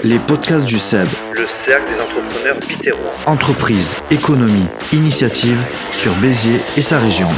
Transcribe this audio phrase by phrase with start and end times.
[0.00, 1.08] Les podcasts du CEB.
[1.34, 3.12] Le cercle des entrepreneurs bitérois.
[3.26, 7.28] Entreprise, économie, initiative sur Béziers et sa région.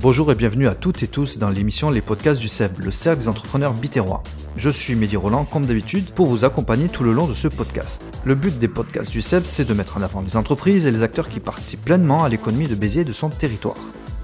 [0.00, 3.20] Bonjour et bienvenue à toutes et tous dans l'émission Les podcasts du CEB, le cercle
[3.20, 4.22] des entrepreneurs bitérois.
[4.56, 8.10] Je suis Mehdi Roland, comme d'habitude, pour vous accompagner tout le long de ce podcast.
[8.24, 11.02] Le but des podcasts du CEB, c'est de mettre en avant les entreprises et les
[11.02, 13.76] acteurs qui participent pleinement à l'économie de Béziers et de son territoire.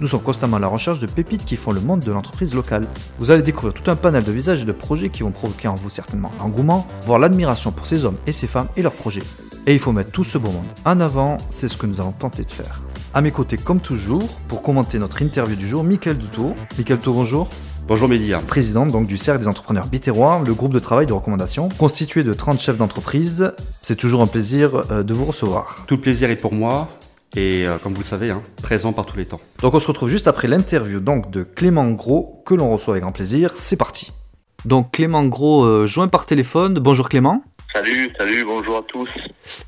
[0.03, 2.89] Nous sommes constamment à la recherche de pépites qui font le monde de l'entreprise locale.
[3.21, 5.77] Vous allez découvrir tout un panel de visages et de projets qui vont provoquer en
[5.77, 9.23] vous certainement l'engouement, voire l'admiration pour ces hommes et ces femmes et leurs projets.
[9.69, 12.11] Et il faut mettre tout ce beau monde en avant, c'est ce que nous allons
[12.11, 12.81] tenter de faire.
[13.15, 16.57] À mes côtés, comme toujours, pour commenter notre interview du jour, Mickaël Douto.
[16.77, 17.49] Mickaël Douto, bonjour.
[17.87, 18.33] Bonjour Mehdi.
[18.45, 22.35] Président donc du Cercle des entrepreneurs bitérois, le groupe de travail de recommandation, constitué de
[22.35, 23.53] 30 chefs d'entreprise.
[23.83, 25.85] C'est toujours un plaisir euh, de vous recevoir.
[25.87, 26.89] Tout le plaisir est pour moi
[27.37, 29.41] et euh, comme vous le savez, hein, présent par tous les temps.
[29.61, 33.03] Donc on se retrouve juste après l'interview donc de Clément Gros que l'on reçoit avec
[33.03, 33.53] grand plaisir.
[33.55, 34.13] C'est parti.
[34.65, 36.79] Donc Clément Gros euh, joint par téléphone.
[36.79, 37.43] Bonjour Clément.
[37.75, 39.09] Salut, salut, bonjour à tous.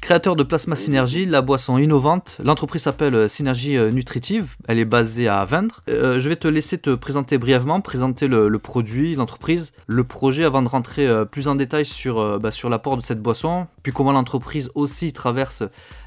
[0.02, 2.36] Créateur de Plasma Synergie, la boisson innovante.
[2.44, 4.56] L'entreprise s'appelle euh, Synergie Nutritive.
[4.68, 5.80] Elle est basée à Vendre.
[5.88, 10.44] Euh, je vais te laisser te présenter brièvement, présenter le, le produit, l'entreprise, le projet
[10.44, 13.66] avant de rentrer euh, plus en détail sur, euh, bah, sur l'apport de cette boisson,
[13.82, 15.62] puis comment l'entreprise aussi traverse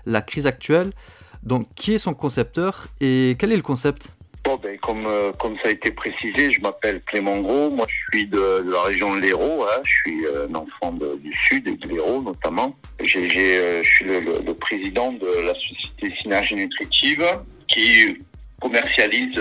[0.05, 0.91] la crise actuelle.
[1.43, 4.09] Donc, qui est son concepteur et quel est le concept?
[4.47, 7.69] Bon, ben, comme, euh, comme ça a été précisé, je m'appelle Clément Gros.
[7.69, 9.65] Moi, je suis de, la région de l'Hérault.
[9.69, 9.81] hein.
[9.83, 12.73] Je suis euh, un enfant du Sud et de l'Hérault notamment.
[13.01, 17.25] Euh, je suis le, président de la société Synergie Nutritive
[17.67, 18.19] qui
[18.61, 19.37] commercialise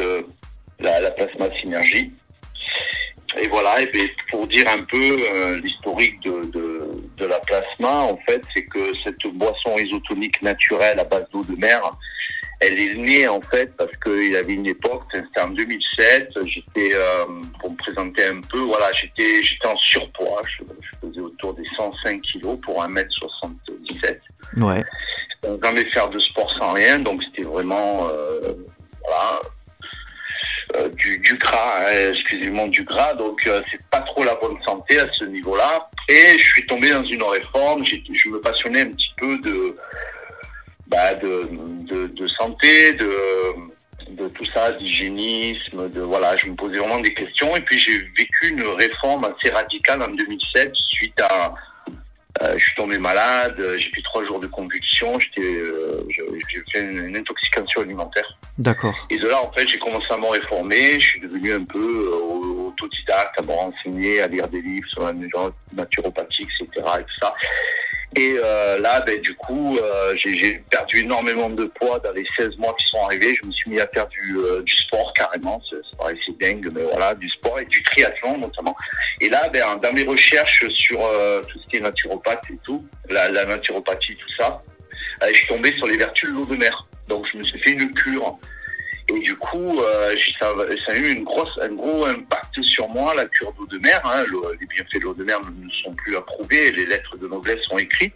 [0.81, 2.11] la, la plasma Synergie.
[3.41, 6.51] Et voilà, ben, pour dire un peu l'historique de,
[7.17, 11.57] de la plasma, en fait, c'est que cette boisson isotonique naturelle à base d'eau de
[11.57, 11.81] mer,
[12.61, 16.95] elle est née en fait parce qu'il y avait une époque, c'était en 2007, j'étais,
[16.95, 17.25] euh,
[17.61, 21.65] pour me présenter un peu, voilà, j'étais j'étais en surpoids, je, je faisais autour des
[21.77, 24.19] 105 kilos pour 1m77.
[24.57, 24.83] Ouais.
[25.43, 28.55] Donc, jamais faire de sport sans rien, donc c'était vraiment euh,
[29.03, 29.41] voilà,
[30.97, 34.99] du, du gras, hein, excusez-moi, du gras, donc euh, c'est pas trop la bonne santé
[34.99, 35.89] à ce niveau-là.
[36.09, 39.77] Et je suis tombé dans une réforme, je me passionnais un petit peu de,
[40.89, 41.49] bah, de,
[41.85, 43.13] de, de santé, de,
[44.11, 47.57] de tout ça, d'hygiénisme, de voilà, je me posais vraiment des questions.
[47.57, 51.55] Et puis j'ai vécu une réforme assez radicale en 2007 suite à
[52.43, 56.63] euh, je suis tombé malade, euh, j'ai fait trois jours de convulsion, j'étais, euh, j'ai
[56.73, 58.39] fait une, une intoxication alimentaire.
[58.59, 58.95] D'accord.
[59.11, 61.79] Et de là, en fait, j'ai commencé à me réformer, je suis devenu un peu
[61.79, 66.67] euh, autodidacte, à me renseigner, à lire des livres sur la natu- naturopathie, etc.
[66.77, 67.35] et tout ça.
[68.19, 72.57] Et euh, là, ben, du coup, euh, j'ai perdu énormément de poids dans les 16
[72.57, 73.35] mois qui sont arrivés.
[73.35, 76.71] Je me suis mis à faire du, euh, du sport carrément, ça, ça paraissait dingue,
[76.73, 78.75] mais voilà, du sport et du triathlon notamment.
[79.21, 82.87] Et là, ben, dans mes recherches sur euh, tout ce qui est naturopathe et tout,
[83.11, 84.63] la, la naturopathie, tout ça,
[85.23, 86.87] euh, je suis tombé sur les vertus de l'eau de mer.
[87.09, 88.39] Donc je me suis fait une cure.
[89.09, 90.53] Et du coup, euh, ça,
[90.85, 94.01] ça a eu une grosse, un gros impact sur moi, la cure d'eau de mer.
[94.05, 94.25] hein.
[94.29, 97.63] Le- les bienfaits de l'eau de mer ne sont plus approuvés, les lettres de noblesse
[97.63, 98.15] sont écrites.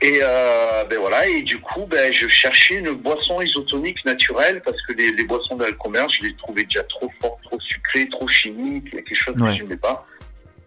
[0.00, 4.80] Et euh, ben voilà, et du coup, ben, je cherchais une boisson isotonique naturelle parce
[4.82, 8.26] que les, les boissons de commerce, je les trouvais déjà trop fortes, trop sucrées, trop
[8.26, 9.50] chimiques, il y a quelque chose Ouais.
[9.52, 10.04] que je n'aimais pas.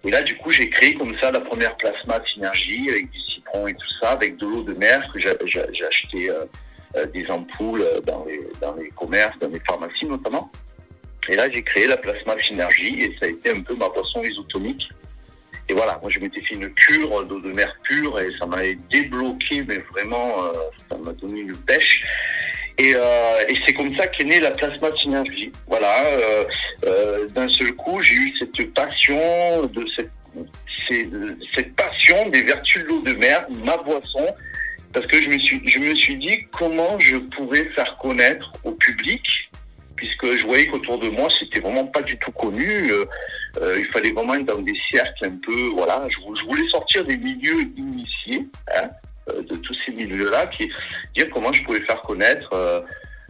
[0.06, 3.68] Et là, du coup, j'ai créé comme ça la première plasma synergie avec du citron
[3.68, 5.30] et tout ça, avec de l'eau de mer que j'ai
[5.86, 6.46] acheté euh,
[7.06, 10.52] des ampoules euh, dans les, dans les commerces, dans les pharmacies notamment.
[11.30, 14.24] Et là, j'ai créé la plasma synergie et ça a été un peu ma boisson
[14.24, 14.90] isotonique.
[15.70, 18.62] Et voilà, moi je m'étais fait une cure d'eau de mer pure et ça m'a
[18.90, 20.54] débloqué, mais vraiment, euh,
[20.90, 22.04] ça m'a donné une pêche.
[22.78, 25.52] Et, euh, c'est comme ça qu'est née la plasma synergie.
[25.68, 26.46] Voilà, euh,
[26.86, 30.12] euh, d'un seul coup, j'ai eu cette passion de cette,
[31.56, 34.28] cette passion des vertus de l'eau de mer, ma boisson,
[35.00, 38.72] parce que je me suis, je me suis dit comment je pourrais faire connaître au
[38.72, 39.52] public,
[39.96, 42.92] puisque je voyais qu'autour de moi, c'était vraiment pas du tout connu.
[42.92, 43.06] Euh,
[43.62, 46.08] euh, il fallait vraiment être dans des cercles un peu, voilà.
[46.10, 48.42] Je, vou- je voulais sortir des milieux initiés,
[48.76, 48.90] hein,
[49.30, 50.68] euh, de tous ces milieux-là, qui
[51.16, 52.50] dire comment je pouvais faire connaître,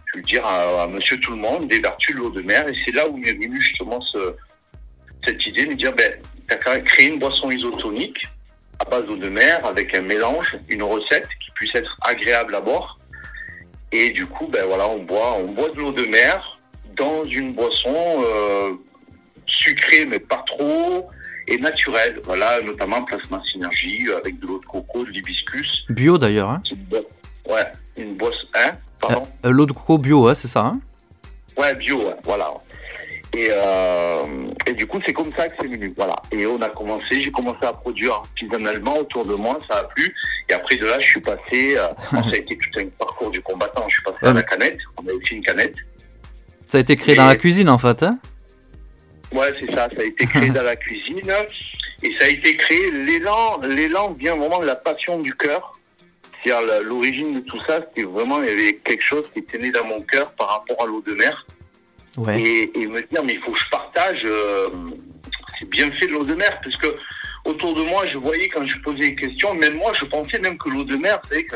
[0.05, 2.65] je veux dire à, Monsieur Tout le Monde, des vertus de l'eau de mer.
[2.69, 4.35] Et c'est là où m'est venue justement ce,
[5.25, 6.13] cette idée de me dire, ben,
[6.47, 8.25] t'as créer une boisson isotonique
[8.89, 12.99] base d'eau de mer avec un mélange, une recette qui puisse être agréable à boire.
[13.91, 16.57] Et du coup, ben voilà, on boit, on boit de l'eau de mer
[16.95, 17.95] dans une boisson
[18.25, 18.73] euh,
[19.45, 21.07] sucrée mais pas trop
[21.47, 22.19] et naturelle.
[22.25, 25.85] Voilà, notamment plasma synergie avec de l'eau de coco, de l'hibiscus.
[25.89, 26.49] Bio d'ailleurs.
[26.49, 26.61] Hein
[27.47, 28.45] Ouais, une boisson.
[28.55, 30.61] Hein Pardon Euh, L'eau de coco bio, hein, c'est ça.
[30.61, 30.79] Hein
[31.57, 32.49] Ouais, bio, ouais, voilà.
[33.33, 34.23] Et euh,
[34.65, 35.93] et du coup, c'est comme ça que c'est venu.
[35.95, 36.15] Voilà.
[36.31, 40.13] Et on a commencé, j'ai commencé à produire artisanalement autour de moi, ça a plu.
[40.49, 43.41] Et après de là, je suis passé, euh, ça a été tout un parcours du
[43.41, 43.85] combattant.
[43.87, 44.77] Je suis passé Ouais, à la canette.
[44.97, 45.75] On a aussi une canette.
[46.67, 48.03] Ça a été créé dans la cuisine en fait.
[48.03, 48.19] Hein?
[49.31, 49.87] Ouais, c'est ça.
[49.95, 51.21] Ça a été créé dans la cuisine.
[52.03, 55.77] Et ça a été créé, l'élan, l'élan vient vraiment de la passion du cœur.
[56.43, 59.71] C'est-à-dire l'origine de tout ça, c'était vraiment, il y avait quelque chose qui était né
[59.71, 61.45] dans mon cœur par rapport à l'eau de mer.
[62.17, 62.41] Ouais.
[62.41, 64.69] et, et me dire mais il faut que je partage euh,
[65.59, 66.87] c'est bien fait de l'eau de mer parce que
[67.45, 70.57] autour de moi je voyais quand je posais des questions même moi je pensais même
[70.57, 71.55] que l'eau de mer c'est que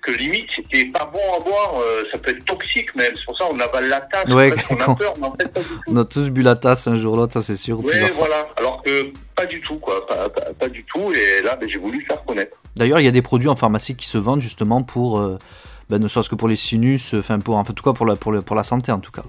[0.00, 3.36] que limite c'était pas bon à boire euh, ça peut être toxique même c'est pour
[3.36, 5.66] ça on avale la tasse Ouais, parce qu'on a peur mais en fait pas du
[5.66, 7.80] tout On a tous bu la tasse un jour ou l'autre, ça c'est sûr.
[7.80, 8.26] ou ouais plusieurs fois.
[8.28, 11.68] voilà alors que pas du tout quoi pas, pas, pas du tout et là ben,
[11.68, 14.40] j'ai voulu faire connaître D'ailleurs, il y a des produits en pharmacie qui se vendent
[14.40, 15.36] justement pour, euh,
[15.90, 18.14] ben, ne serait-ce que pour les sinus, euh, enfin pour, en tout cas pour la,
[18.14, 19.24] pour, le- pour la santé en tout cas.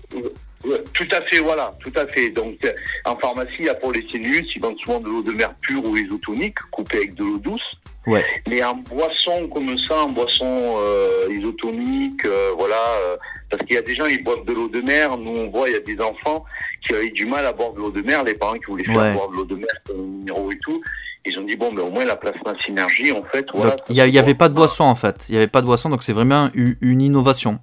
[0.93, 2.29] Tout à fait, voilà, tout à fait.
[2.29, 2.71] Donc, euh,
[3.05, 5.53] en pharmacie, il y a pour les sinus, ils vendent souvent de l'eau de mer
[5.61, 7.71] pure ou isotonique, coupée avec de l'eau douce.
[8.07, 8.23] Ouais.
[8.47, 10.45] Mais en boisson comme ça, en boisson
[10.79, 13.17] euh, isotonique, euh, voilà, euh,
[13.49, 15.17] parce qu'il y a des gens, ils boivent de l'eau de mer.
[15.17, 16.43] Nous, on voit, il y a des enfants
[16.85, 18.97] qui avaient du mal à boire de l'eau de mer, les parents qui voulaient faire
[18.97, 19.13] Ouais.
[19.13, 20.81] boire de l'eau de mer, comme minéraux et tout.
[21.25, 23.75] Ils ont dit, bon, mais au moins la plasma synergie, en fait, voilà.
[23.89, 25.27] Il n'y avait pas de boisson en fait.
[25.29, 27.59] Il n'y avait pas de boisson, donc c'est vraiment une innovation.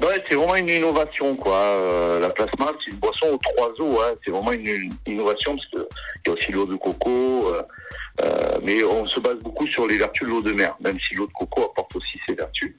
[0.00, 1.56] Ouais, c'est vraiment une innovation, quoi.
[1.56, 4.00] Euh, la plasma, c'est une boisson aux trois eaux.
[4.00, 4.14] Hein.
[4.24, 5.86] C'est vraiment une, innovation parce qu'il
[6.26, 7.48] y a aussi l'eau de coco.
[7.48, 7.62] euh,
[8.22, 11.14] euh, mais on se base beaucoup sur les vertus de l'eau de mer, même si
[11.14, 12.74] l'eau de coco apporte aussi ses vertus.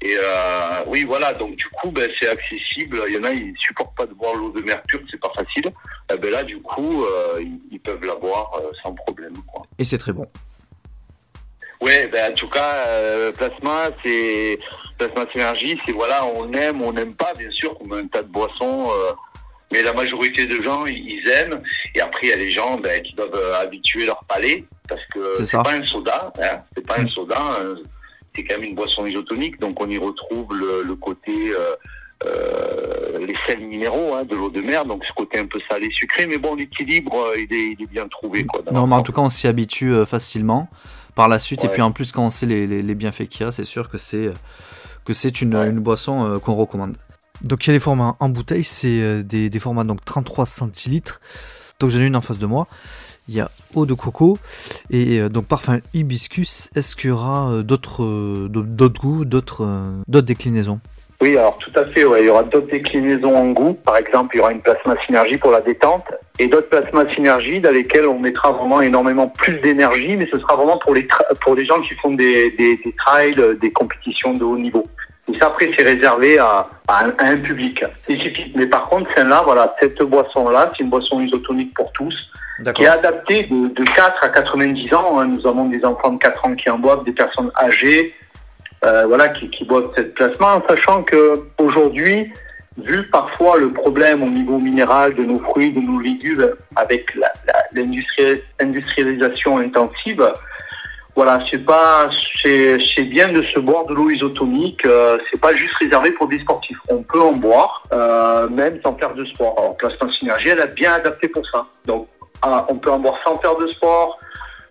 [0.00, 1.32] Et euh, oui, voilà.
[1.32, 3.02] Donc du coup, ben, c'est accessible.
[3.08, 5.32] Il y en a, ils supportent pas de boire l'eau de mer pure, c'est pas
[5.34, 5.70] facile.
[6.12, 9.62] Eh ben là, du coup, euh, ils, ils peuvent la boire euh, sans problème, quoi.
[9.78, 10.26] Et c'est très bon.
[11.80, 14.58] Ouais, ben en tout cas, euh, plasma, c'est
[14.98, 18.28] plasma synergie, c'est voilà, on aime, on n'aime pas, bien sûr, comme un tas de
[18.28, 19.12] boissons, euh,
[19.70, 21.62] mais la majorité de gens, ils aiment.
[21.94, 25.04] Et après, il y a les gens ben, qui doivent euh, habituer leur palais, parce
[25.12, 27.76] que C'est pas un soda, hein, c'est pas un soda, hein,
[28.34, 31.76] c'est quand même une boisson isotonique, donc on y retrouve le, le côté euh, euh,
[32.24, 36.26] les sels minéraux hein, de l'eau de mer, donc ce côté un peu salé, sucré,
[36.26, 38.44] mais bon, l'équilibre, euh, il, est, il est bien trouvé.
[38.44, 40.68] Quoi, Non, mais en tout cas, on s'y habitue euh, facilement
[41.14, 41.64] par la suite.
[41.64, 43.64] Et puis en plus, quand on sait les, les- les bienfaits qu'il y a, c'est
[43.64, 44.32] sûr que c'est euh,
[45.04, 45.68] que c'est une, Ouais.
[45.68, 46.96] une boisson euh, qu'on recommande.
[47.42, 50.44] Donc il y a les formats en bouteille, c'est euh, des, des formats donc 33
[50.46, 51.20] centilitres.
[51.80, 52.66] Donc j'en ai une en face de moi.
[53.28, 54.38] Il y a eau de coco
[54.90, 56.70] et euh, donc parfum hibiscus.
[56.74, 60.80] Est-ce qu'il y aura euh, d'autres euh, d'autres goûts, d'autres euh, d'autres déclinaisons
[61.20, 62.04] Oui, alors tout à fait.
[62.04, 62.22] Ouais.
[62.22, 63.72] Il y aura d'autres déclinaisons en goût.
[63.74, 66.04] Par exemple, il y aura une plasma synergie pour la détente
[66.38, 70.54] et d'autres plasma synergie dans lesquelles on mettra vraiment énormément plus d'énergie, mais ce sera
[70.54, 71.08] vraiment pour les
[71.40, 74.84] pour les gens qui font des, des, des trails, des compétitions de haut niveau.
[75.32, 78.52] Et ça, après, c'est réservé à, à, un, à un public spécifique.
[78.54, 82.30] Mais par contre, celle-là, voilà, cette boisson-là, c'est une boisson isotonique pour tous,
[82.74, 85.20] qui est adaptée de, de 4 à 90 ans.
[85.20, 85.26] hein.
[85.26, 88.14] Nous avons des enfants de 4 ans qui en boivent, des personnes âgées,
[88.84, 92.32] euh, voilà, qui, qui boivent cette plasma, en sachant que aujourd'hui,
[92.76, 97.12] vu parfois le problème au niveau minéral de nos fruits, de nos légumes, avec
[97.72, 100.32] l'industrialisation intensive,
[101.16, 102.08] voilà, c'est pas,
[102.44, 104.86] c'est bien de se boire de l'eau isotonique.
[104.86, 106.78] euh, c'est pas juste réservé pour des sportifs.
[106.88, 109.56] On peut en boire, euh, même sans faire de sport.
[109.58, 111.66] Alors, Plasma Synergie, elle a bien adapté pour ça.
[111.86, 112.06] Donc,
[112.42, 114.20] ah, on peut en boire sans faire de sport.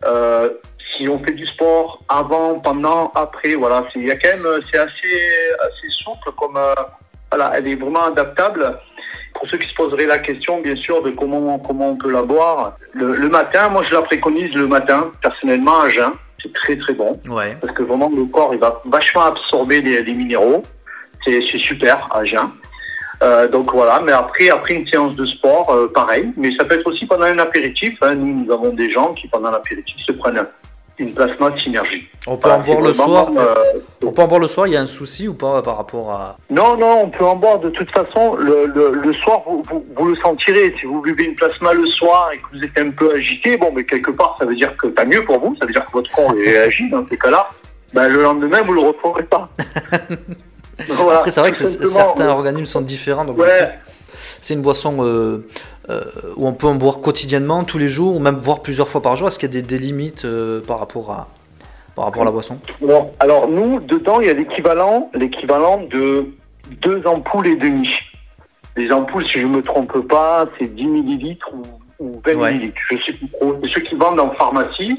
[0.06, 0.50] euh,
[0.98, 4.46] si on fait du sport avant, pendant, après, voilà, c'est- il y a quand même,
[4.46, 5.18] euh, c'est assez,
[5.62, 6.74] assez souple comme, euh,
[7.32, 8.80] voilà, elle est vraiment adaptable.
[9.36, 12.24] Pour ceux qui se poseraient la question, bien sûr, de comment, comment on peut la
[12.24, 16.12] boire, le, le matin, moi je la préconise le matin, personnellement à jeun,
[16.42, 17.56] c'est très très bon, Ouais.
[17.62, 20.64] parce que vraiment le corps il va vachement absorber les, les minéraux,
[21.24, 22.50] c'est c'est super à jeun.
[23.24, 26.76] Euh, donc voilà, mais après, après une séance de sport, euh, pareil, mais ça peut
[26.80, 27.94] être aussi pendant un apéritif.
[28.02, 28.14] hein.
[28.14, 30.46] Nous, nous avons des gens qui, pendant l'apéritif, se prennent
[31.00, 32.08] une plasma synergie.
[32.26, 33.32] On peut Voilà, en boire le soir.
[33.38, 33.54] euh,
[34.04, 34.68] On peut en boire le soir.
[34.68, 37.36] Il y a un souci ou pas par rapport à Non, non, on peut en
[37.36, 38.36] boire de toute façon.
[38.36, 40.74] Le, le, le soir, vous, vous, vous le sentirez.
[40.80, 43.72] Si vous buvez une plasma le soir et que vous êtes un peu agité, bon,
[43.76, 45.56] mais quelque part, ça veut dire que t'as mieux pour vous.
[45.60, 47.48] Ça veut dire que votre corps est agi dans ces cas-là.
[47.94, 49.50] Ben, le lendemain, vous le retrouverez pas.
[50.90, 53.26] Voilà, Après, c'est vrai que certains organismes sont différents.
[53.26, 53.80] Donc, Ouais,
[54.42, 55.48] c'est une boisson euh,
[55.90, 56.02] euh,
[56.36, 59.16] où on peut en boire quotidiennement, tous les jours, ou même boire plusieurs fois par
[59.16, 59.28] jour.
[59.28, 61.28] Est-ce qu'il y a des, des limites euh, par rapport à
[61.96, 62.60] par rapport à la boisson?
[62.82, 66.28] Bon, alors nous, dedans, il y a l'équivalent, l'équivalent de
[66.82, 67.90] deux ampoules et demi.
[68.76, 71.64] Les ampoules, si je ne me trompe pas, c'est 10 millilitres ou,
[72.06, 72.52] ou 20 Ouais.
[72.54, 72.78] millilitres.
[72.92, 73.58] Je sais plus trop.
[73.64, 74.96] C'est ceux qui vendent en pharmacie.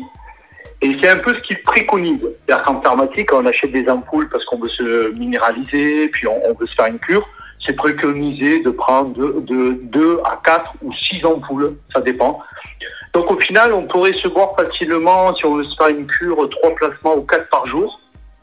[0.80, 2.18] Et c'est un peu ce qu'ils préconisent.
[2.46, 6.40] C'est-à-dire qu'en pharmacie, quand on achète des ampoules parce qu'on veut se minéraliser, puis on,
[6.50, 7.24] on veut se faire une cure,
[7.64, 12.38] c'est préconisé de prendre de, 2 à 4 ou 6 ampoules, ça dépend.
[13.12, 16.48] Donc au final, on pourrait se boire facilement, si on veut se faire une cure,
[16.48, 18.00] 3 plasmas ou 4 par jour.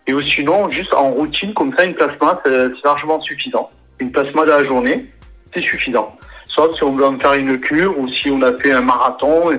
[0.07, 3.69] Et sinon, juste en routine, comme ça, une plasma, c'est largement suffisant.
[3.99, 5.05] Une plasma de la journée,
[5.53, 6.15] c'est suffisant.
[6.45, 9.51] Sauf si on veut en faire une cure ou si on a fait un marathon.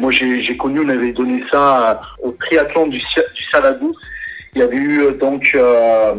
[0.00, 3.94] Moi, j'ai connu, on avait donné ça au triathlon du, du Saladou
[4.56, 6.14] il y avait eu euh, donc euh,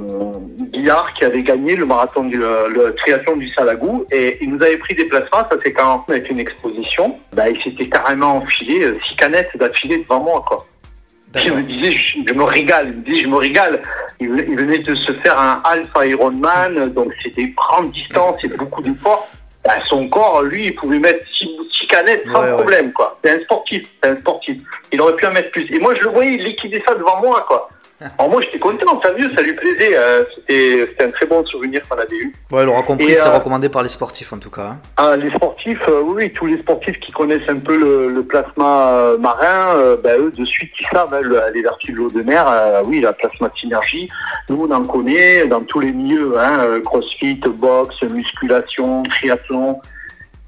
[0.72, 4.62] Guillard qui avait gagné le marathon du euh, le triathlon du Salagou et il nous
[4.62, 7.90] avait pris des plasmas, ça c'est quand on a fait une exposition, bah, il s'était
[7.90, 10.66] carrément enfilé six canettes d'affilée devant moi quoi.
[11.36, 13.82] Je me disais, je, me régale, il me disait, je me régale.
[14.20, 19.28] Il, venait de se faire un Alpha Ironman, donc c'était grande distance et beaucoup d'efforts.
[19.66, 21.50] Bah, son corps, lui, il pouvait mettre six,
[21.88, 23.20] canettes sans problème, quoi.
[23.24, 24.62] C'est un sportif, c'est un sportif.
[24.94, 25.70] Il aurait pu en mettre plus.
[25.70, 27.70] Et moi, je le voyais liquider ça devant moi, quoi.
[28.00, 29.98] Alors moi j'étais content, ça mieux, ça lui plaisait.
[29.98, 32.32] Euh, c'était un très bon souvenir qu'on avait eu.
[32.52, 34.62] Ouais, il aura compris, c'est euh, recommandé par les sportifs en tout cas.
[34.62, 34.80] Hein.
[34.98, 39.96] Ah, les sportifs, euh, oui, tous les sportifs qui connaissent un peu le, plasma marin,
[40.04, 41.22] ben, eux de suite ils savent hein,
[41.54, 42.46] les vertus de l'eau de mer.
[42.86, 44.08] oui, la plasma synergie,
[44.50, 49.80] nous on en connaît dans tous les milieux, hein, crossfit, boxe, musculation, triathlon.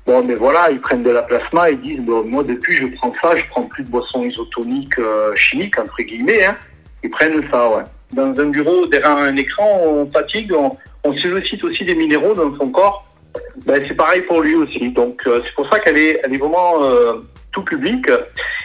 [0.05, 3.13] Bon, mais voilà, ils prennent de la plasma et disent, bon, moi depuis je prends
[3.21, 4.99] ça, je prends plus de boissons isotoniques
[5.35, 6.45] chimiques, entre guillemets.
[6.45, 6.57] Hein.
[7.03, 7.83] Ils prennent ça, ouais.
[8.11, 12.55] Dans un bureau, derrière un écran, on fatigue, on, on sollicite aussi des minéraux dans
[12.57, 13.05] son corps.
[13.65, 14.89] Ben, c'est pareil pour lui aussi.
[14.89, 17.19] Donc euh, c'est pour ça qu'elle est, elle est vraiment euh,
[17.51, 18.09] tout public.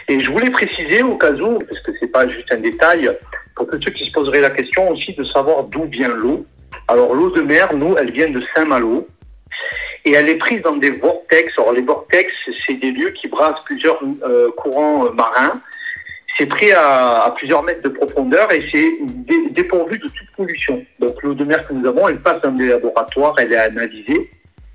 [0.07, 3.11] Et je voulais préciser au cas où, parce que c'est pas juste un détail,
[3.55, 6.45] pour que ceux qui se poseraient la question aussi de savoir d'où vient l'eau.
[6.87, 9.07] Alors l'eau de mer, nous, elle vient de Saint-Malo.
[10.03, 11.53] Et elle est prise dans des vortex.
[11.57, 12.33] Alors les vortex,
[12.65, 15.61] c'est des lieux qui brassent plusieurs euh, courants marins
[16.37, 18.97] c'est pris à, plusieurs mètres de profondeur et c'est
[19.51, 20.83] dépourvu de toute pollution.
[20.99, 24.29] Donc l'eau de mer que nous avons, elle passe dans des laboratoires, elle est analysée,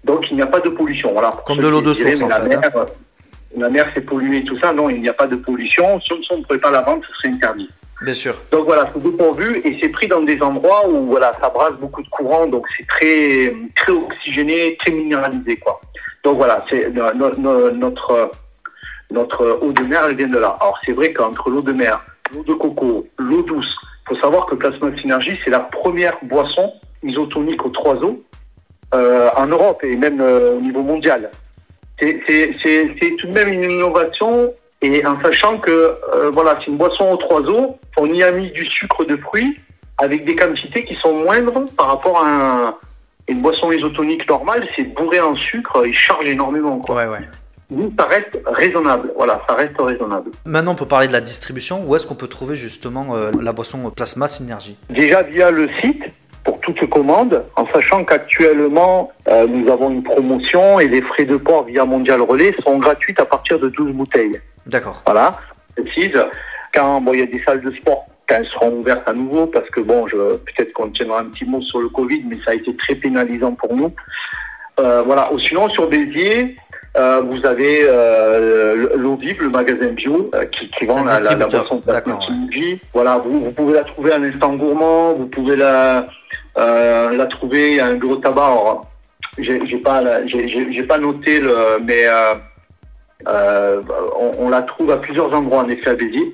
[0.04, 1.12] donc il n'y a pas de pollution.
[1.12, 2.54] Voilà, Comme de l'eau de source en la fait.
[2.54, 2.60] Hein.
[2.60, 2.86] Mer,
[3.58, 6.00] La mer s'est polluée, tout ça, non, il n'y a pas de pollution.
[6.00, 7.68] Si on ne pouvait pas la vendre, ce serait interdit.
[8.00, 8.34] Bien sûr.
[8.50, 12.02] Donc voilà, c'est dépourvu et c'est pris dans des endroits où voilà, ça brasse beaucoup
[12.02, 15.56] de courant, donc c'est très, très oxygéné, très minéralisé.
[15.56, 15.78] Quoi.
[16.24, 18.30] Donc voilà, c'est notre
[19.10, 20.56] notre eau de mer, elle vient de là.
[20.60, 22.00] Alors c'est vrai qu'entre l'eau de mer,
[22.34, 26.72] l'eau de coco, l'eau douce, il faut savoir que Plasma Synergie, c'est la première boisson
[27.02, 28.18] isotonique aux trois eaux
[28.94, 31.30] euh, en Europe et même euh, au niveau mondial.
[32.00, 32.16] C'est
[33.18, 34.52] tout de même une innovation
[34.82, 38.32] et en sachant que euh, voilà, c'est une boisson aux trois eaux, on y a
[38.32, 39.58] mis du sucre de fruits
[39.98, 42.78] avec des quantités qui sont moindres par rapport à
[43.28, 46.78] une boisson isotonique normale, c'est bourré en sucre et charge énormément.
[46.78, 46.96] Quoi.
[46.96, 47.28] Ouais, ouais
[47.98, 49.12] ça reste raisonnable.
[49.16, 50.30] Voilà, ça reste raisonnable.
[50.44, 51.84] Maintenant, on peut parler de la distribution.
[51.86, 54.76] Où est-ce qu'on peut trouver justement euh, la boisson Plasma Synergie?
[54.88, 56.02] Déjà via le site
[56.44, 61.36] pour toute commande, en sachant qu'actuellement, euh, nous avons une promotion et les frais de
[61.36, 64.40] port via Mondial Relais sont gratuits à partir de 12 bouteilles.
[64.66, 65.02] D'accord.
[65.04, 65.38] Voilà,
[65.76, 66.18] précise.
[66.72, 69.46] Quand bon, il y a des salles de sport, quand elles seront ouvertes à nouveau,
[69.46, 72.54] parce que bon, peut-être qu'on tiendra un petit mot sur le Covid, mais ça a
[72.54, 73.92] été très pénalisant pour nous.
[74.80, 75.28] Euh, voilà.
[75.38, 76.56] Sinon, sur Béziers,
[76.96, 81.80] euh, vous avez euh, le magasin bio, euh, qui, vend la, la, boisson
[82.92, 86.08] Voilà, vous, pouvez la trouver à l'instant gourmand, vous pouvez la,
[86.56, 88.80] la trouver à un de tabac.
[89.38, 92.06] j'ai pas, j'ai pas noté le, mais
[94.38, 96.32] on, la trouve à plusieurs endroits en effet à Béziers.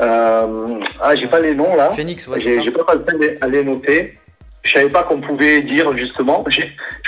[0.00, 1.90] ah, j'ai pas les noms là.
[1.92, 4.18] Phoenix, ouais, J'ai pas le temps de les noter.
[4.62, 6.44] Je savais pas qu'on pouvait dire justement.
[6.48, 6.60] Je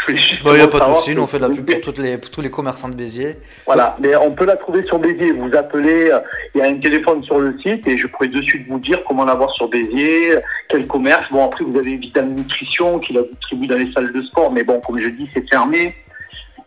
[0.06, 1.80] voulais juste bah, il n'y a pas de souci, on fait de la pub pour,
[1.80, 3.36] toutes les, tous les commerçants de Béziers.
[3.66, 5.32] Voilà, mais on peut la trouver sur Béziers.
[5.32, 6.20] Vous appelez, euh,
[6.54, 9.02] il y a un téléphone sur le site et je pourrais de suite vous dire
[9.06, 10.36] comment l'avoir sur Béziers,
[10.68, 11.26] quel commerce.
[11.30, 14.62] Bon, après, vous avez Vital Nutrition qui la distribue dans les salles de sport, mais
[14.62, 15.94] bon, comme je dis, c'est fermé.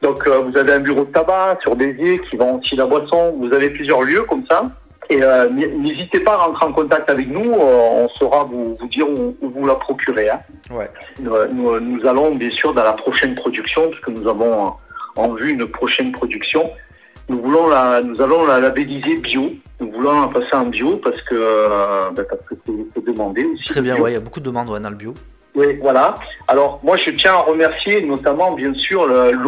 [0.02, 3.36] Donc, euh, vous avez un bureau de tabac sur Béziers qui vend aussi la boisson.
[3.40, 4.64] Vous avez plusieurs lieux comme ça.
[5.10, 8.88] Et euh, n'hésitez pas à rentrer en contact avec nous, euh, on saura vous, vous
[8.88, 10.30] dire où, vous la procurez.
[10.30, 10.40] Hein.
[10.72, 10.90] Ouais.
[11.20, 14.74] Nous, allons bien sûr dans la prochaine production, puisque nous avons
[15.16, 16.72] en vue une prochaine production.
[17.30, 19.52] Nous voulons la, nous allons la labelliser bio.
[19.80, 22.56] Nous voulons la passer en bio parce que euh, que
[22.94, 23.66] c'est demandé aussi.
[23.66, 25.14] Très bien, ouais, il y a beaucoup de demandes dans le bio.
[25.56, 26.16] Oui, voilà.
[26.48, 29.08] Alors moi je tiens à remercier notamment bien sûr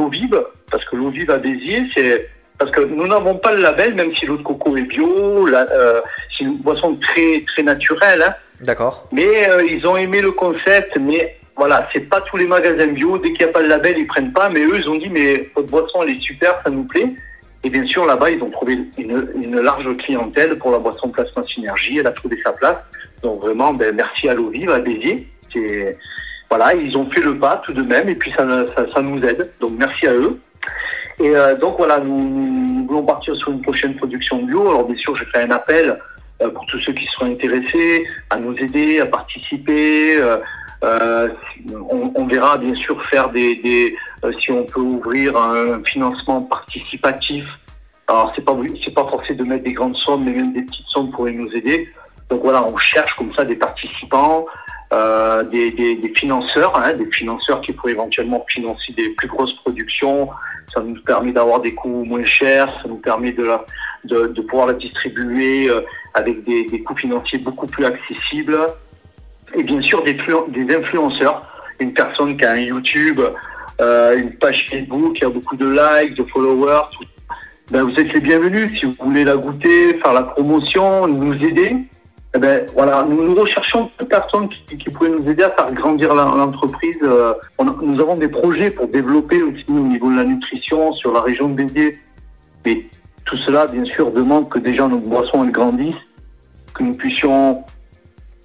[0.09, 4.13] vive, parce que vive à Béziers, c'est parce que nous n'avons pas le label, même
[4.15, 6.01] si l'eau de coco est bio, euh,
[6.35, 8.23] c'est une boisson très très naturelle.
[8.25, 8.33] Hein.
[8.61, 9.07] D'accord.
[9.11, 13.17] Mais euh, ils ont aimé le concept, mais voilà, c'est pas tous les magasins bio.
[13.17, 14.49] Dès qu'il n'y a pas le label, ils prennent pas.
[14.49, 17.13] Mais eux, ils ont dit, mais votre boisson, elle est super, ça nous plaît.
[17.63, 21.97] Et bien sûr, là-bas, ils ont trouvé une, large clientèle pour la boisson Plasma Synergie.
[21.97, 22.77] Elle a trouvé sa place.
[23.23, 25.27] Donc vraiment, ben, merci à l'eau vive, à Béziers.
[26.49, 28.45] voilà, ils ont fait le pas tout de même et puis ça,
[28.93, 29.49] ça, nous aide.
[29.59, 30.39] Donc merci à eux.
[31.19, 34.69] Et donc voilà, nous, nous, voulons partir sur une prochaine production bio.
[34.69, 35.97] Alors bien sûr, j'ai fait un appel
[36.39, 40.19] pour tous ceux qui seront intéressés à nous aider, à participer.
[40.83, 41.29] Euh,
[41.89, 47.45] on, verra bien sûr faire des, euh, si on peut ouvrir un financement participatif.
[48.07, 50.87] Alors c'est pas c'est pas forcé de mettre des grandes sommes, mais même des petites
[50.87, 51.89] sommes pourraient nous aider.
[52.29, 54.45] Donc voilà, on cherche comme ça des participants,
[54.93, 60.29] euh, des, financeurs, hein, des financeurs qui pourraient éventuellement financer des plus grosses productions.
[60.73, 63.47] Ça nous permet d'avoir des coûts moins chers, ça nous permet de,
[64.05, 65.69] de, pouvoir la distribuer
[66.13, 68.57] avec des, des coûts financiers beaucoup plus accessibles
[69.53, 70.17] et bien sûr des,
[70.49, 71.47] des influenceurs.
[71.79, 73.21] Une personne qui a un YouTube,
[73.81, 76.89] euh, une page Facebook, qui a beaucoup de likes, de followers.
[77.71, 78.79] Ben, vous êtes les bienvenus.
[78.79, 81.75] Si vous voulez la goûter, faire la promotion, nous aider,
[82.35, 85.71] eh ben, voilà, nous, nous recherchons toute personne qui, qui, pourrait nous aider à faire
[85.71, 86.97] grandir l'entreprise.
[87.01, 87.33] Euh,
[87.81, 91.47] nous avons des projets pour développer aussi au niveau de la nutrition sur la région
[91.47, 91.97] de Béziers.
[92.65, 92.87] Mais
[93.23, 95.95] tout cela, bien sûr, demande que déjà nos boissons grandissent,
[96.73, 97.63] que nous puissions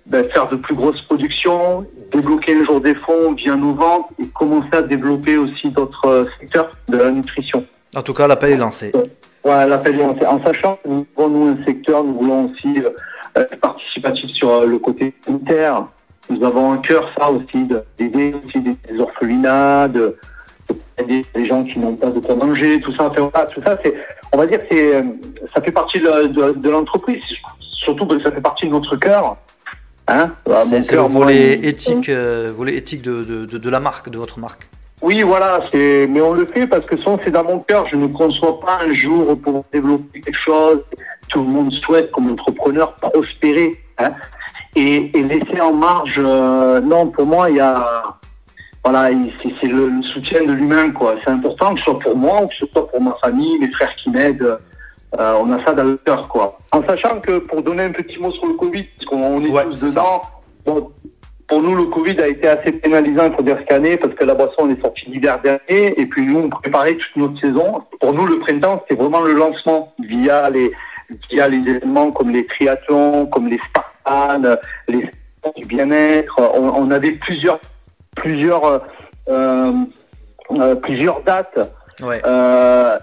[0.06, 4.26] ben, faire de plus grosses productions, débloquer le jour des fonds via nos ventes et
[4.28, 7.66] commencer à développer aussi d'autres euh, secteurs de la nutrition.
[7.96, 8.92] En tout cas, l'appel est lancé.
[9.44, 10.24] Ouais, l'appel est lancé.
[10.26, 12.90] En sachant que nous voulons un secteur, nous voulons aussi euh,
[13.60, 15.86] participatif sur euh, le côté sanitaire.
[16.28, 17.66] Nous avons un cœur, ça aussi,
[17.98, 20.16] d'aider aussi des, orphelinats, de,
[21.06, 23.10] des gens qui n'ont pas de quoi manger, tout ça.
[23.10, 23.30] tout
[23.64, 23.94] ça, c'est,
[24.32, 25.04] on va dire, c'est,
[25.52, 27.22] ça fait partie de, de l'entreprise.
[27.60, 29.36] Surtout que ça fait partie de notre cœur.
[30.10, 30.32] Hein
[30.64, 34.68] c'est le volet éthique, euh, volet éthique de, de, la marque, de votre marque.
[35.02, 37.86] Oui, voilà, mais on le fait parce que ça, c'est dans mon cœur.
[37.86, 40.82] Je ne conçois pas un jour pour développer quelque chose.
[41.28, 44.12] Tout le monde souhaite, comme entrepreneur, prospérer hein,
[44.76, 46.20] et, laisser en marge.
[46.22, 48.02] Euh, non, pour moi, il y a,
[48.84, 49.08] voilà,
[49.42, 51.14] c'est le, soutien de l'humain, quoi.
[51.24, 53.70] C'est important que ce soit pour moi ou que ce soit pour ma famille, mes
[53.70, 54.58] frères qui m'aident.
[55.18, 56.58] Euh, on a ça dans le cœur, quoi.
[56.72, 59.80] En sachant que, pour donner un petit mot sur le Covid, parce qu'on est tous
[59.80, 60.22] dedans,
[61.50, 64.70] pour nous, le Covid a été assez pénalisant, dire, cette année, parce que la boisson
[64.70, 67.82] est sortie l'hiver dernier, et puis nous, on préparait toute notre saison.
[68.00, 70.70] Pour nous, le printemps, c'était vraiment le lancement, via les,
[71.28, 75.10] via les événements comme les triathlons, comme les Spartans, les
[75.56, 76.36] du bien-être.
[76.54, 77.58] On, avait plusieurs,
[78.14, 78.82] plusieurs,
[79.28, 79.72] euh,
[80.52, 81.58] euh, plusieurs dates.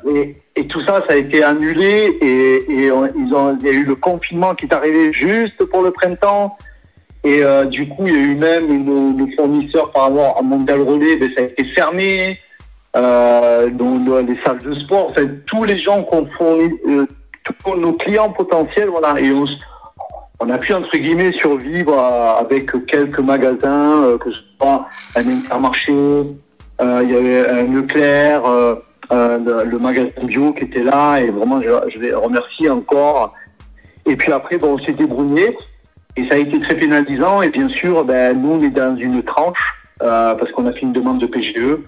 [0.07, 3.83] et, et tout ça, ça a été annulé et, ils ont, il y a eu
[3.83, 6.57] le confinement qui est arrivé juste pour le printemps.
[7.27, 10.79] Et euh, du coup, il y a eu même nos, fournisseurs par rapport à Mondial
[10.79, 12.39] Relais, ben, ça a été fermé.
[12.95, 13.67] Euh,
[14.25, 15.11] les salles de sport,
[15.45, 17.05] tous les gens qu'on fournit, euh,
[17.43, 19.19] tous nos clients potentiels, voilà.
[19.19, 19.33] Et
[20.39, 21.99] on, a pu, entre guillemets, survivre
[22.39, 24.87] avec quelques magasins, que ce soit
[25.17, 28.43] un intermarché, il y avait un Leclerc,
[29.11, 33.33] le, magasin bio qui était là et vraiment je, je les remercie encore.
[34.05, 35.57] Et puis après, bon, on s'est débrouillé
[36.17, 37.41] et ça a été très pénalisant.
[37.41, 40.82] Et bien sûr, ben, nous, on est dans une tranche euh, parce qu'on a fait
[40.82, 41.80] une demande de PGE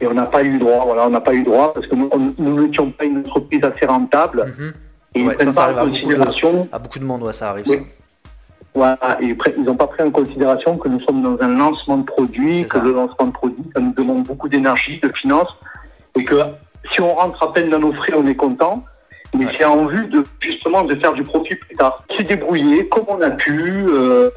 [0.00, 0.84] et on n'a pas eu droit.
[0.86, 4.54] Voilà, on n'a pas eu droit parce que nous, n'étions pas une entreprise assez rentable.
[4.56, 4.72] Mhm.
[5.14, 6.68] Et ils prennent pas en considération.
[6.72, 7.66] À beaucoup, de, monde, ouais, ça arrive.
[8.74, 12.04] Voilà, et ils n'ont pas pris en considération que nous sommes dans un lancement de
[12.04, 15.54] produit, que le lancement de produit, ça nous demande beaucoup d'énergie, de finances,
[16.16, 16.36] et que
[16.90, 18.82] si on rentre à peine dans nos frais, on est content.
[19.34, 22.04] Mais c'est en vue de justement de faire du profit plus tard.
[22.10, 24.30] C'est débrouiller comme on a pu, euh,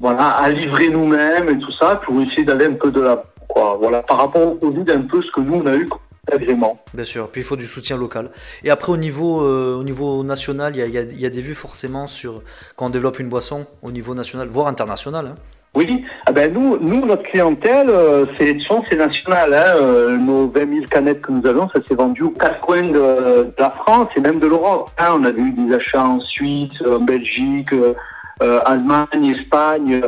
[0.00, 3.76] voilà, à livrer nous-mêmes et tout ça pour essayer d'aller un peu de la, quoi,
[3.80, 6.00] voilà, par rapport au Covid, un peu ce que nous on a eu comme
[6.32, 6.82] agrément.
[6.92, 7.28] Bien sûr.
[7.28, 8.30] Puis il faut du soutien local.
[8.64, 11.54] Et après au niveau, euh, au niveau national, il y a, y a, des vues
[11.54, 12.42] forcément sur
[12.76, 15.26] quand on développe une boisson au niveau national, voire international.
[15.26, 15.34] Hein.
[15.76, 18.56] Oui, ah ben nous, nous, notre clientèle, euh, c'est
[18.88, 19.52] c'est national.
[19.52, 22.82] Hein, euh, nos 20 000 canettes que nous avons, ça s'est vendu aux quatre coins
[22.82, 24.90] de, la France et même de l'Europe.
[24.98, 25.16] Hein.
[25.18, 30.00] On a eu des achats en Suisse, en Belgique, euh, Allemagne, Espagne.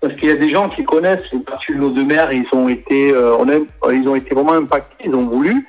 [0.00, 2.46] Parce qu'il y a des gens qui connaissent les parties de l'eau de mer, ils
[2.52, 5.66] ont été, on a, ils ont été vraiment impactés, ils ont voulu.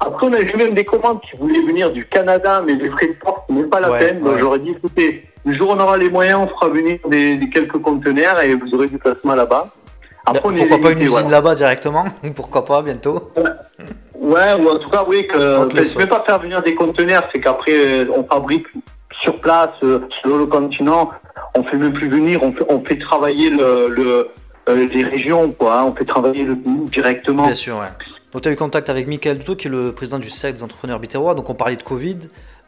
[0.00, 3.06] Après, on a vu même des commandes qui voulaient venir du Canada, mais les frais
[3.06, 4.22] de port, ce n'est pas la peine.
[4.38, 7.78] J'aurais dit, écoutez, le jour où on aura les moyens, on fera venir des, quelques
[7.78, 9.70] conteneurs et vous aurez du placement là-bas.
[10.24, 13.30] pourquoi pas une usine là-bas directement Pourquoi pas bientôt
[14.24, 14.54] ouais.
[14.58, 17.40] ou en tout cas, oui, que je ne vais pas faire venir des conteneurs, c'est
[17.40, 18.66] qu'après, on fabrique
[19.20, 21.10] sur place, euh, sur le continent,
[21.56, 24.28] on fait même plus venir, on fait, on fait travailler le,
[24.68, 25.84] euh, les régions, quoi, hein.
[25.84, 26.56] on fait travailler le
[26.90, 27.44] directement.
[27.44, 27.86] Bien sûr, ouais.
[28.32, 30.64] Donc tu as eu contact avec Michael Duto, qui est le président du cercle des
[30.64, 32.18] entrepreneurs bitérois, donc on parlait de Covid.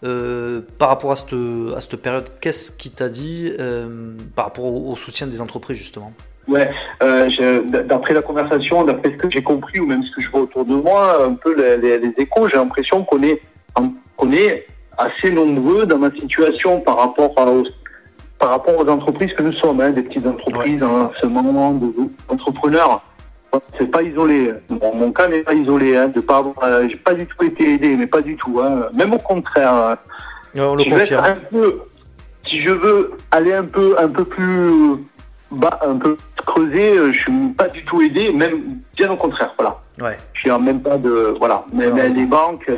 [0.05, 1.33] Euh, par rapport à cette,
[1.75, 6.13] à cette période, qu'est-ce qui t'a dit euh, par rapport au, soutien des entreprises justement?
[6.47, 6.71] Ouais,
[7.03, 7.29] euh,
[7.85, 10.65] d'après la conversation, d'après ce que j'ai compris ou même ce que je vois autour
[10.67, 13.41] de moi, un peu les, les- les échos, j'ai l'impression qu'on est,
[14.17, 14.67] qu'on est
[14.99, 17.65] assez nombreux dans ma situation par rapport à- aux,
[18.39, 21.73] par rapport aux entreprises que nous sommes, hein, des petites entreprises, Ouais, hein, ce moment
[21.73, 21.91] de
[22.29, 23.03] entrepreneurs.
[23.79, 24.53] C'est pas isolé.
[24.69, 25.97] Mon, mon cas n'est pas isolé.
[25.97, 28.61] Hein, de pas euh, j'ai pas du tout été aidé, mais pas du tout.
[28.62, 28.87] Hein.
[28.95, 29.73] Même au contraire.
[29.73, 29.97] hein.
[30.59, 31.25] On le Si je veux être confirme.
[31.38, 31.79] un peu,
[32.45, 34.71] si je veux aller un peu, un peu plus
[35.51, 36.16] bas, un peu
[36.47, 39.53] creuser, euh, je suis pas du tout aidé, même bien au contraire.
[39.59, 39.81] Voilà.
[40.01, 40.16] Ouais.
[40.33, 41.64] Je suis en même pas de, voilà.
[41.73, 42.71] Mais, les banques,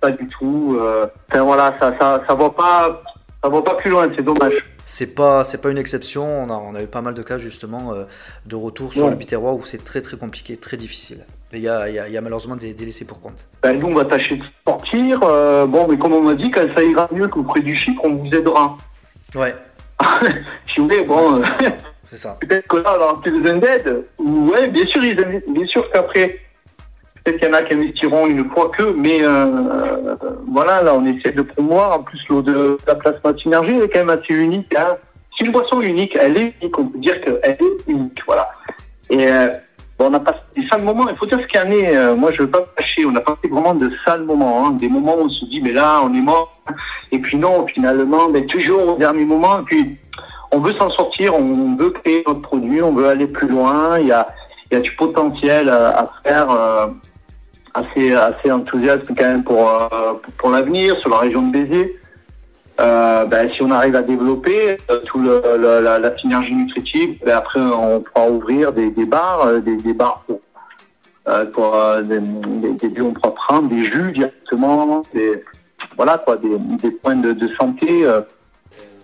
[0.00, 0.76] pas du tout.
[0.80, 3.02] euh, enfin, voilà, ça, ça, ça va pas,
[3.42, 4.08] ça va pas plus loin.
[4.14, 4.64] C'est dommage.
[4.88, 6.24] C'est pas, c'est pas une exception.
[6.44, 8.04] On a, on a eu pas mal de cas justement euh,
[8.46, 9.10] de retour sur Ouais.
[9.10, 11.24] le Biterrois où c'est très très compliqué, très difficile.
[11.52, 13.48] Il y a, il y a- il y a malheureusement des, des laissés pour compte.
[13.62, 15.20] Ben, nous, on va tâcher de sortir.
[15.24, 18.00] euh, bon, mais comme on m'a dit, quand ça ira mieux que près du chiffre,
[18.04, 18.76] on vous aidera.
[19.34, 19.54] Ouais,
[20.68, 21.40] si vous voulez, bon.
[21.40, 21.44] euh,
[22.04, 22.36] c'est ça.
[22.40, 24.04] Peut-être que là, plus besoin d'aide.
[24.20, 25.16] Ouais, bien sûr, ils
[25.48, 26.38] bien sûr qu'après,
[27.26, 30.14] peut-être qu'il y en a qui investiront une fois que, mais euh,
[30.48, 31.98] voilà, là, on essaie de promouvoir.
[31.98, 34.72] En plus, l'eau de la plasma synergie, est quand même assez unique.
[34.76, 34.96] Hein.
[35.36, 37.58] C'est une boisson unique, elle est unique, on peut dire qu'elle est
[37.88, 38.48] unique, voilà.
[39.10, 39.48] Et euh,
[39.98, 41.96] bon, on a passé des sales moments, il faut dire ce qu'il y en est.
[41.96, 44.70] euh, moi, je ne veux pas cacher, on a passé vraiment de sales moments, hein,
[44.72, 46.52] des moments où on se dit, mais là, on est mort.
[47.12, 49.98] Et puis non, finalement, mais toujours au dernier moment, et puis
[50.52, 53.98] on veut s'en sortir, on veut créer notre produit, on veut aller plus loin.
[53.98, 54.28] Il y a,
[54.70, 56.86] il y a du potentiel à, à faire, euh,
[57.76, 61.98] assez, assez enthousiaste quand même pour, euh, pour, l'avenir sur la région de Béziers.
[62.80, 67.18] Euh, ben, si on arrive à développer euh, tout le, le- la, la synergie nutritive,
[67.24, 70.40] ben, après on pourra ouvrir des, des bars, euh, des, des bars pour,
[71.54, 72.20] pour des,
[72.88, 75.42] des, on pourra prendre des jus directement, des,
[75.96, 78.06] voilà quoi, des, points de, de santé.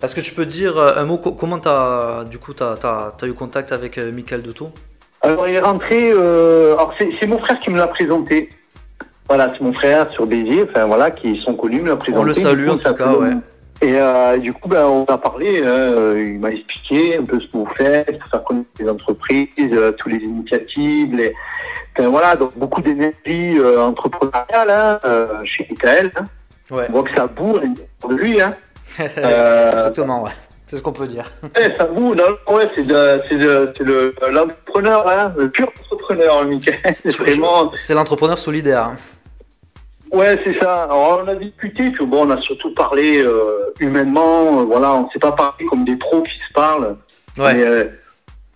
[0.01, 3.27] Est-ce que tu peux dire un mot co- Comment t'as, du coup, t'as, t'as, t'as
[3.27, 4.69] eu contact avec Michael Dotto
[5.21, 8.49] Alors il est rentré, alors c'est c'est mon frère qui me l'a présenté.
[9.27, 12.21] Voilà, c'est mon frère sur Béziers, enfin voilà, qui sont connus, me l'a présenté.
[12.21, 13.31] On le salue coup, en tout cas, ouais.
[13.81, 17.47] Et euh, du coup, ben, on a parlé, hein, il m'a expliqué un peu ce
[17.47, 21.33] que vous faites, faire connaître les entreprises, euh, toutes les initiatives, les...
[21.97, 26.11] Enfin, voilà, donc beaucoup d'énergie euh, entrepreneuriale hein, euh, chez Michael.
[26.17, 26.25] Hein.
[26.71, 28.41] Ouais, On voit que ça boue de lui.
[28.41, 28.53] Hein.
[29.17, 30.31] Euh, exactement, ouais.
[30.67, 31.25] C'est ce qu'on peut dire.
[31.59, 32.23] Eh, ça boue, non,
[32.55, 36.77] ouais, c'est c'est le- l'entrepreneur, hein, le pur entrepreneur, Michael.
[36.93, 37.71] C'est vraiment.
[37.89, 38.91] L'entrepreneur solidaire.
[40.13, 40.83] Ouais, c'est ça.
[40.83, 44.59] Alors, on a discuté, puis bon, on a surtout parlé euh, humainement.
[44.59, 46.95] euh, voilà, on s'est pas parlé comme des pros qui se parlent.
[47.37, 47.53] Ouais.
[47.55, 47.85] Mais, euh,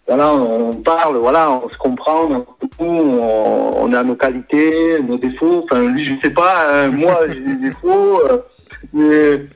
[0.07, 2.45] voilà, on parle, voilà, on se comprend, on,
[2.79, 5.65] on, on a nos qualités, nos défauts.
[5.65, 8.37] Enfin, lui, je sais pas, hein, moi, j'ai des défauts, euh,
[8.93, 9.47] mais,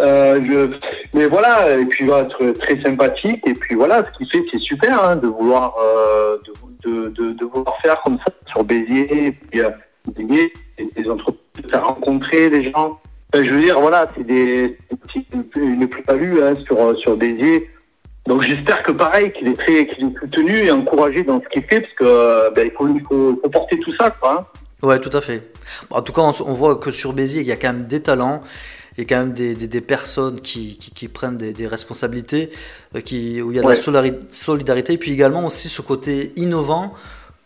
[0.00, 0.76] euh, je,
[1.14, 4.44] mais voilà, et puis il va être très sympathique, et puis voilà, ce qu'il fait,
[4.52, 6.36] c'est super, hein, de vouloir, euh,
[6.84, 9.70] de, de, de, de vouloir faire comme ça sur Béziers, et puis euh,
[10.06, 10.52] d'aider
[10.96, 11.40] des entreprises,
[11.70, 12.98] faire rencontrer des gens.
[13.32, 14.76] Enfin, je veux dire, voilà, c'est des,
[15.56, 17.70] une plus-value hein, sur, sur Béziers.
[18.26, 21.62] Donc j'espère que pareil, qu'il est très, qu'il est soutenu et encouragé dans ce qu'il
[21.64, 24.40] fait, parce que euh, ben, il, faut, il, faut, il faut porter tout ça, quoi.
[24.82, 24.86] hein.
[24.86, 25.50] Ouais, tout à fait.
[25.90, 28.40] En tout cas, on, voit que sur Béziers, il y a quand même des talents,
[28.96, 31.66] il y a quand même des, des- des personnes qui, qui- qui prennent des, des
[31.66, 32.50] responsabilités,
[32.96, 33.74] euh, qui, où il y a de Ouais.
[33.74, 36.92] la solidarité, et puis également aussi ce côté innovant,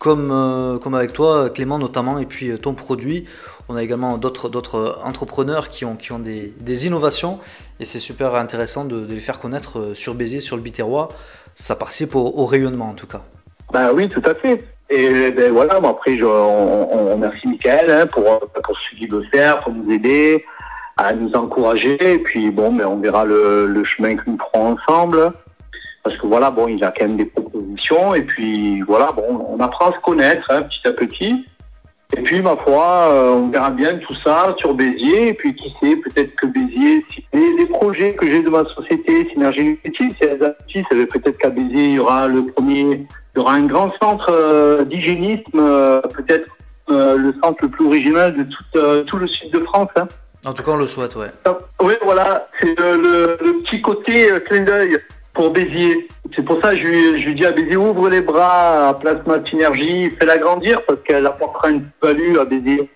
[0.05, 3.25] comme, euh, comme avec toi, Clément notamment, et puis euh, ton produit.
[3.69, 7.39] On a également d'autres d'autres entrepreneurs qui ont, des, innovations,
[7.79, 11.07] et c'est super intéressant de, les faire connaître euh, sur Béziers, sur le Biterrois.
[11.55, 13.23] Ça participe au, rayonnement en tout cas.
[13.73, 14.63] Ben oui, tout à fait.
[14.91, 19.63] Et ben voilà, après, on, remercie Michael hein, pour, euh, pour ce qu'il veut faire,
[19.63, 20.45] pour nous aider,
[20.97, 21.97] à nous encourager.
[22.13, 25.33] Et puis bon, ben, on verra le, le chemin que nous ferons ensemble.
[26.05, 28.13] Parce que voilà, bon, il a quand même des propositions.
[28.13, 31.45] Et puis voilà, bon, on apprend à se connaître hein, petit à petit.
[32.15, 35.29] Et puis, ma foi, euh, on verra bien tout ça sur Béziers.
[35.29, 38.63] Et puis, qui sait, peut-être que Béziers, si les, les projets que j'ai de ma
[38.65, 43.37] société, Synergie Nutritive, si elles bien, peut-être qu'à Béziers, il y aura le premier, il
[43.37, 46.45] y aura un grand centre euh, d'hygiénisme, euh, peut-être
[46.87, 49.89] le centre le plus original de tout, tout le sud de France.
[49.95, 50.07] Hein.
[50.45, 51.31] En tout cas, on le souhaite, ouais.
[51.81, 54.99] Oui, voilà, c'est le, petit côté clin d'œil
[55.35, 56.07] pour Béziers.
[56.35, 58.93] C'est pour ça que je lui, je lui dis à Béziers, ouvre les bras à
[58.95, 62.89] Plasma Synergie, fais-la grandir parce qu'elle apportera une value à Béziers.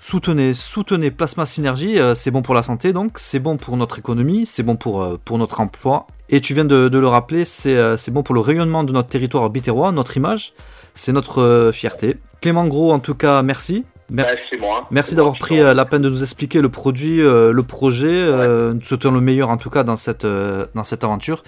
[0.00, 3.98] Soutenez, soutenez Plasma Synergie, euh, c'est bon pour la santé donc, c'est bon pour notre
[3.98, 6.06] économie, c'est bon pour, euh, pour notre emploi.
[6.28, 8.92] Et tu viens de, de le rappeler, c'est euh, c'est bon pour le rayonnement de
[8.92, 10.52] notre territoire biterrois, notre image,
[10.94, 12.16] c'est notre euh, fierté.
[12.42, 13.84] Clément Gros, en tout cas, merci.
[14.10, 14.86] Merci, moi.
[14.90, 18.08] merci d'avoir pris euh, la peine de nous expliquer le produit, euh, le projet.
[18.10, 21.42] euh, nous souhaitons le meilleur en tout cas dans cette, euh, dans cette aventure.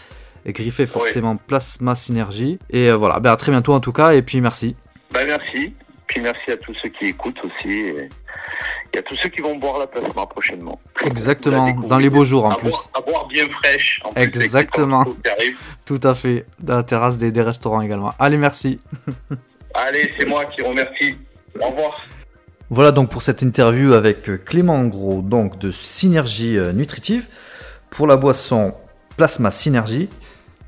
[0.46, 2.59] Et griffez forcément Plasma Synergie.
[2.70, 4.76] Et euh, voilà, ben, à très bientôt en tout cas, et puis merci.
[5.12, 5.74] Ben, merci.
[6.06, 7.68] Puis merci à tous ceux qui écoutent aussi.
[7.68, 8.09] Et,
[8.96, 10.80] à tous ceux qui vont boire la plasma prochainement.
[11.04, 12.90] Exactement, dans les beaux jours en plus.
[12.94, 14.00] à boire bien fraîche.
[14.04, 15.04] En Exactement.
[15.85, 16.46] Tout à fait.
[16.61, 18.14] Dans la terrasse des, des restaurants également.
[18.18, 18.80] Allez, merci.
[19.74, 21.18] Allez, c'est moi qui remercie.
[21.61, 22.06] Au revoir.
[22.70, 27.28] Voilà donc pour cette interview avec Clément Gros, donc de Synergie euh, Nutritive.
[27.90, 28.74] Pour la boisson
[29.16, 30.09] Plasma Synergie,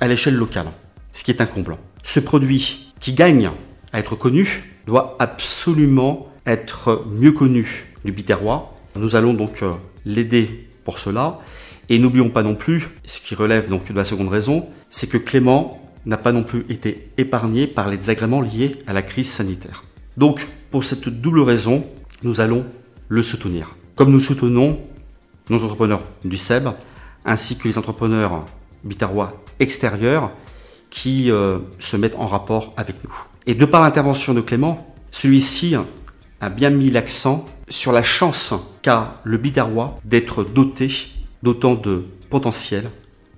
[0.00, 0.68] à l'échelle locale
[1.12, 1.76] ce qui est un comble.
[2.02, 3.50] Ce produit qui gagne
[3.92, 8.70] à être connu doit absolument être mieux connu du biterrois.
[8.96, 9.72] Nous allons donc euh,
[10.04, 11.40] l'aider pour cela.
[11.88, 15.18] Et n'oublions pas non plus, ce qui relève donc de la seconde raison, c'est que
[15.18, 19.84] Clément n'a pas non plus été épargné par les désagréments liés à la crise sanitaire.
[20.16, 21.84] Donc, pour cette double raison,
[22.22, 22.64] nous allons
[23.08, 23.76] le soutenir.
[23.94, 24.80] Comme nous soutenons
[25.50, 26.68] nos entrepreneurs du SEB,
[27.24, 28.46] ainsi que les entrepreneurs
[28.84, 30.32] biterrois extérieurs
[30.92, 33.14] qui euh, se mettent en rapport avec nous.
[33.46, 35.74] Et de par l'intervention de Clément, celui-ci
[36.40, 38.52] a bien mis l'accent sur la chance
[38.82, 41.08] qu'a le Biterrois d'être doté
[41.42, 42.90] d'autant de potentiel,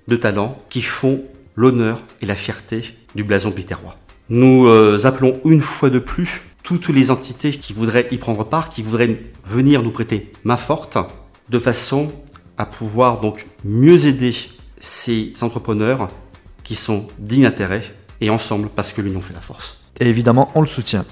[0.08, 1.22] de talents qui font
[1.54, 2.82] l'honneur et la fierté
[3.14, 3.96] du blason biterrois.
[4.28, 8.70] Nous euh, appelons une fois de plus toutes les entités qui voudraient y prendre part,
[8.70, 10.98] qui voudraient venir nous prêter main forte,
[11.50, 12.10] de façon
[12.58, 14.34] à pouvoir donc mieux aider
[14.80, 16.08] ces entrepreneurs
[16.64, 17.82] qui sont dignes d'intérêt
[18.20, 19.78] et ensemble parce que l'union fait la force.
[20.00, 21.04] Et évidemment, on le soutient.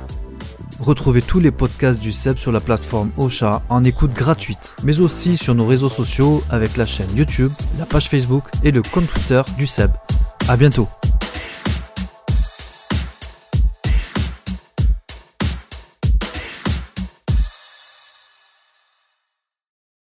[0.80, 5.36] Retrouvez tous les podcasts du SEB sur la plateforme Ocha en écoute gratuite, mais aussi
[5.36, 9.42] sur nos réseaux sociaux avec la chaîne YouTube, la page Facebook et le compte Twitter
[9.56, 9.92] du SEB.
[10.48, 10.88] À bientôt.